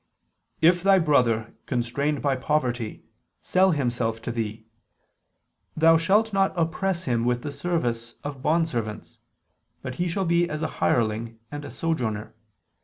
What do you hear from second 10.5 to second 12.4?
a hireling and a sojourner